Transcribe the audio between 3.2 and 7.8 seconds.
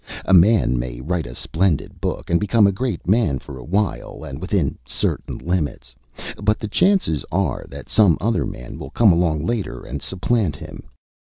for a while and within certain limits, but the chances are